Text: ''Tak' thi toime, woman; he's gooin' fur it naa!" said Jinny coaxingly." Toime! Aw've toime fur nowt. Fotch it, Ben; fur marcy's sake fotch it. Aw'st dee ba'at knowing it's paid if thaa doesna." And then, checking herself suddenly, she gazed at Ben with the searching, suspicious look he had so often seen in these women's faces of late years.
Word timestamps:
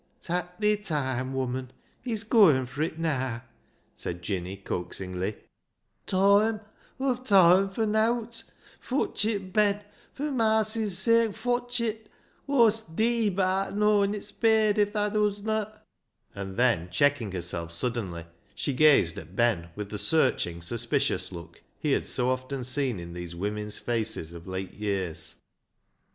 ''Tak' 0.19 0.59
thi 0.59 0.77
toime, 0.77 1.31
woman; 1.31 1.71
he's 2.01 2.23
gooin' 2.23 2.65
fur 2.65 2.81
it 2.81 2.97
naa!" 2.97 3.41
said 4.01 4.23
Jinny 4.23 4.57
coaxingly." 4.57 5.35
Toime! 6.17 6.59
Aw've 6.99 7.23
toime 7.23 7.69
fur 7.69 7.85
nowt. 7.85 8.43
Fotch 8.79 9.25
it, 9.25 9.53
Ben; 9.53 9.83
fur 10.11 10.31
marcy's 10.31 10.97
sake 10.97 11.35
fotch 11.35 11.79
it. 11.81 12.09
Aw'st 12.49 12.95
dee 12.95 13.29
ba'at 13.29 13.75
knowing 13.75 14.15
it's 14.15 14.31
paid 14.31 14.79
if 14.79 14.91
thaa 14.93 15.09
doesna." 15.11 15.81
And 16.33 16.57
then, 16.57 16.89
checking 16.89 17.31
herself 17.31 17.71
suddenly, 17.71 18.25
she 18.55 18.73
gazed 18.73 19.19
at 19.19 19.35
Ben 19.35 19.69
with 19.75 19.91
the 19.91 19.99
searching, 19.99 20.63
suspicious 20.63 21.31
look 21.31 21.61
he 21.77 21.91
had 21.91 22.07
so 22.07 22.31
often 22.31 22.63
seen 22.63 22.99
in 22.99 23.13
these 23.13 23.35
women's 23.35 23.77
faces 23.77 24.31
of 24.31 24.47
late 24.47 24.73
years. 24.73 25.35